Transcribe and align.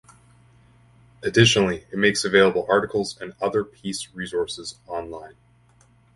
Additionally, 1.21 1.85
it 1.91 1.97
makes 1.99 2.25
available 2.25 2.65
articles 2.67 3.15
and 3.21 3.35
other 3.39 3.63
peace 3.63 4.07
resources 4.15 4.79
online. 4.87 5.35